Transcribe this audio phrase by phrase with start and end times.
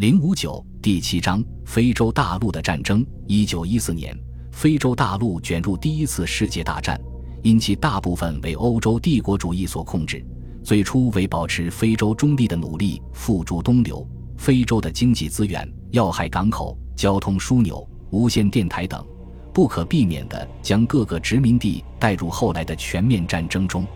[0.00, 3.04] 零五九第七章非洲大陆的战争。
[3.26, 4.18] 一九一四年，
[4.50, 6.98] 非洲大陆卷入第一次世界大战，
[7.42, 10.24] 因其大部分为欧洲帝国主义所控制。
[10.64, 14.08] 最初为保持非洲中立的努力付诸东流。
[14.38, 19.06] 非洲的经济资源、要害港口、交通枢纽、无线电台等，
[19.52, 23.86] 不可避免地将各个殖民地带入后来的全面战争中。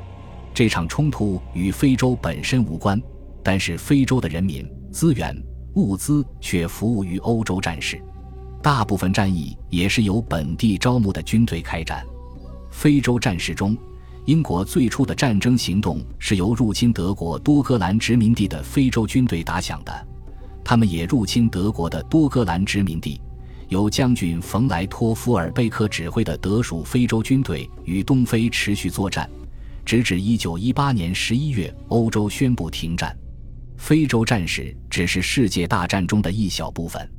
[0.52, 3.00] 这场冲突与非洲本身无关，
[3.42, 5.34] 但是非洲的人民、资源。
[5.74, 8.00] 物资却服务于欧洲战士，
[8.62, 12.04] 大部分战役也是由本地招募的军队开展。
[12.70, 13.76] 非洲战事中，
[14.24, 20.06] 英国最初的战争行动是由入侵德国多格兰殖民地的非洲军队打响的。
[20.64, 23.20] 他们也入侵德国的多格兰殖民地，
[23.68, 29.28] 由将军冯莱托夫尔贝克指挥的德属非洲军队与东非持续作战，
[29.84, 33.14] 直至1918年11月，欧洲宣布停战。
[33.76, 37.10] 非洲战士只是世界大战中的一小部分，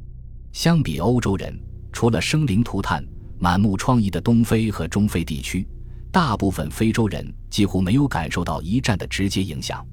[0.52, 1.60] 相比欧洲人，
[1.92, 3.06] 除了生灵涂炭、
[3.38, 5.68] 满目疮痍的东非和中非地区，
[6.12, 9.86] 大部分非洲人几乎没有感受到一战的直接影响。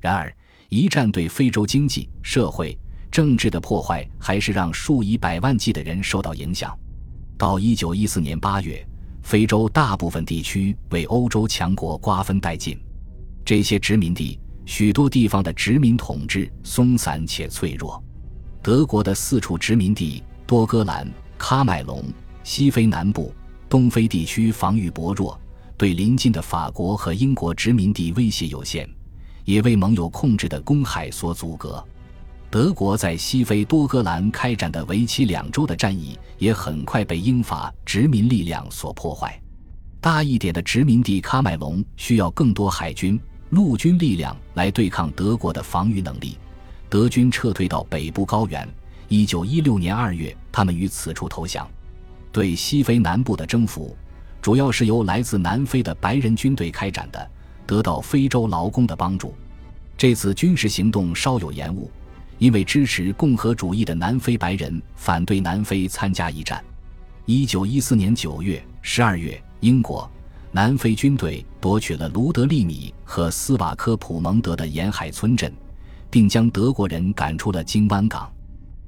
[0.00, 0.34] 然而，
[0.68, 2.76] 一战对非洲经济社会、
[3.10, 6.76] 政治的破坏，还是让数以百万计的人受到影响。
[7.38, 8.84] 到一九一四年八月，
[9.22, 12.76] 非洲大部分地区为欧洲强国瓜分殆尽，
[13.44, 14.39] 这些殖民地。
[14.64, 18.02] 许多地方的殖民统治松散且脆弱，
[18.62, 22.04] 德国的四处殖民地多哥兰、喀麦隆、
[22.44, 23.34] 西非南部、
[23.68, 25.38] 东非地区防御薄弱，
[25.76, 28.88] 对邻近的法国和英国殖民地威胁有限，
[29.44, 31.82] 也为盟友控制的公海所阻隔。
[32.50, 39.40] 德国在西非多哥兰开展的为期两周的战役，也很快被英法殖民力量所破坏。
[40.00, 43.20] 大一点的殖民地喀麦隆需要更多海军。
[43.50, 46.38] 陆军力量来对抗德国的防御能力，
[46.88, 48.68] 德军撤退到北部高原。
[49.08, 51.68] 一九一六年二月，他们于此处投降。
[52.30, 53.96] 对西非南部的征服，
[54.40, 57.30] 主要是由来自南非的白人军队开展的，
[57.66, 59.34] 得到非洲劳工的帮助。
[59.98, 61.90] 这次军事行动稍有延误，
[62.38, 66.64] 因为支持共和主义的南非白人反对南非参加一战。
[67.26, 70.08] 一九一四年九月、十二月，英国。
[70.52, 75.52] 南非军队夺取了卢德利米和斯瓦科普蒙德的沿海村镇，
[76.10, 78.28] 并将德国人赶出了金湾港。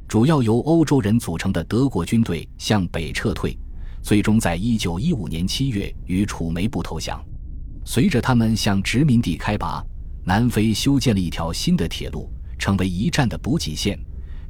[0.09, 3.57] 主要由欧洲人组成的德国军队向北撤退，
[4.03, 7.25] 最终在一九一五年七月与楚梅部投降。
[7.85, 9.85] 随着他们向殖民地开拔，
[10.25, 12.29] 南非修建了一条新的铁路，
[12.59, 13.97] 成为一战的补给线。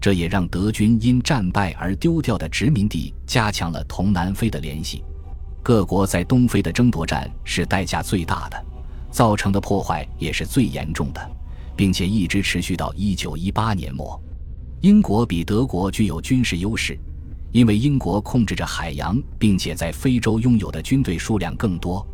[0.00, 5.04] 这也让德军因战败而丢掉的殖民地加强了同南非的联系。
[5.62, 8.64] 各国在东非的争夺战是代价最大的，
[9.12, 11.30] 造成的破坏也是最严重的，
[11.76, 14.20] 并且一直持续到一九一八年末。
[14.80, 16.98] 英国比德国具有军事优势，
[17.52, 22.04] 因为英国控制着海洋，并且在非洲拥有的军队数量更多。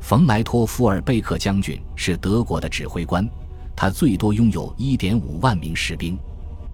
[0.00, 3.28] 冯莱托夫尔贝克将军是德国的指挥官，
[3.76, 6.18] 他最多拥有一点五万名士兵。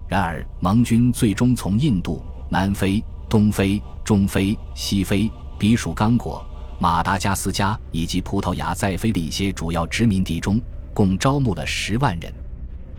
[0.07, 5.29] 然而，盟军最终从印度、南非、东非、中非、西非。
[5.63, 6.45] 比属刚果、
[6.77, 10.59] 马达加斯加以及葡萄牙在非的一些主要殖民地中，
[10.93, 12.33] 共招募了十万人。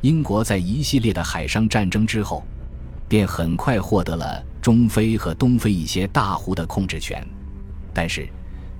[0.01, 2.43] 英国在一系列的海上战争之后，
[3.07, 7.23] 便很快获得了中非和东非一些大湖的控制权。
[7.93, 8.27] 但是，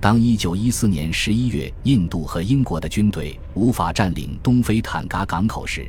[0.01, 5.85] 当1914年11月，印度和英国的军队无法占领东非坦噶港口时，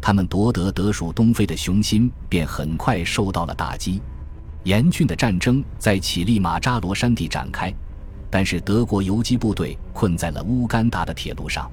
[0.00, 4.00] 他们夺得德属东非的雄心便很快受到了打击。
[4.64, 7.72] 严峻的战争在乞力马扎罗山地展开，
[8.30, 11.70] 但是德国游击部队困在了乌干达的铁路上。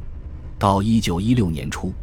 [0.57, 1.93] 到一九一六年初，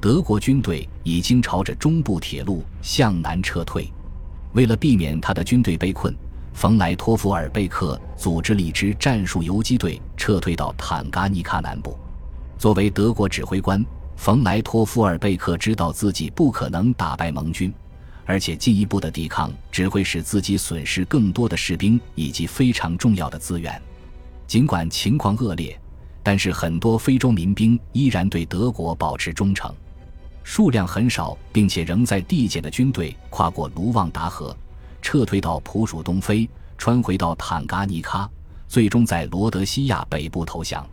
[0.00, 3.90] 德国军队已经朝着中部铁路向南撤退。
[4.52, 6.14] 为了避免他的军队被困，
[6.54, 11.98] 冯莱托夫尔贝克组织了一支战术游击队撤退到坦噶尼卡南部。
[12.56, 13.84] 作为德国指挥官，
[14.16, 17.70] 冯莱托夫尔贝克知道自己不可能打败盟军。
[18.26, 23.80] 而且进一步的抵抗只会使自己损失更多的士兵以及非常重要的资源。
[24.46, 25.80] 尽管情况恶劣，
[26.22, 29.72] 但是很多非洲民兵依然对德国保持忠诚。
[30.42, 34.56] 数量很少并且仍在递减的军队跨过卢旺达河，
[35.02, 38.30] 撤退到普属东非，穿回到坦噶尼卡，
[38.68, 40.86] 最终在罗德西亚北部投降。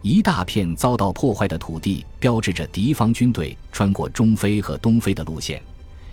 [0.00, 5.60] 一大片遭到破坏的土地标志着敌方军队穿过中非和东非的路线。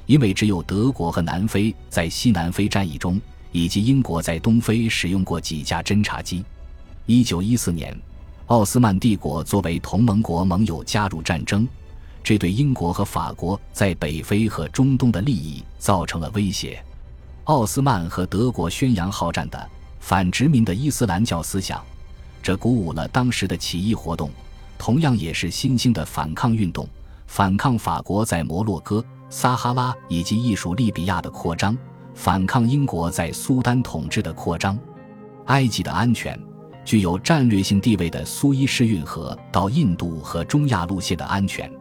[0.05, 3.19] 因为只有德国和南非在西南非战役中，
[3.51, 6.44] 以及英国在东非使用过几架侦察机。
[7.05, 7.97] 一九一四年，
[8.47, 11.67] 奥斯曼帝国作为同盟国盟友加入战争，
[12.23, 16.83] 这对英国和法国在北非和中东的利益造成了威胁。
[17.45, 19.69] 奥斯曼和德国宣扬好战的
[20.00, 21.83] 反殖民的伊斯兰教思想，
[22.41, 24.29] 这鼓舞了当时的起义活动，
[24.77, 26.88] 同样也是新兴的反抗运动，
[27.27, 29.03] 反抗法国在摩洛哥、
[29.35, 31.75] 撒哈拉以及艺术利比亚的扩张，
[32.13, 34.77] 反抗英国在苏丹统治的扩张。
[35.45, 36.39] 埃及的安全。
[36.85, 41.71] 具有战略性地位的苏伊士运河到印度和中亚路线的安全，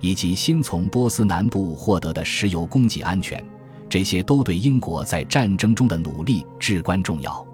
[0.00, 3.44] 以及新从波斯南部获得的石油供给安全，
[3.88, 7.46] 这些都对英国在战争中的努力至关重要。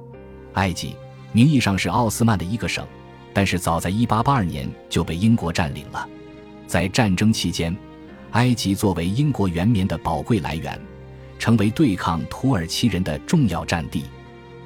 [0.53, 0.95] 埃及
[1.33, 2.87] 名义上是奥斯曼的一个省，
[3.33, 6.07] 但是早在1882年就被英国占领了。
[6.69, 7.75] 在战争期间，
[8.33, 10.81] 埃及作为英国原棉的宝贵来源，
[11.39, 14.05] 成为对抗土耳其人的重要战地。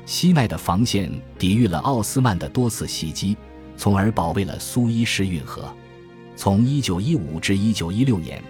[0.06, 3.36] 西奈的防线抵御了奥斯曼的多次袭击，
[3.76, 5.74] 从而保卫了苏伊士运河。
[6.36, 8.42] 从1915至1916年，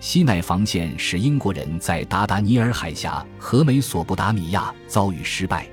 [0.00, 5.68] 西奈防线使英国人在达达尼尔海峡和美索不达米亚遭遇失败。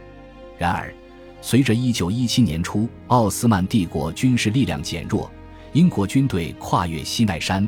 [0.58, 0.94] 然而，
[1.42, 5.32] 随着1917年初奥斯曼帝国军事力量减弱，
[5.72, 7.68] 英国军队跨越西奈山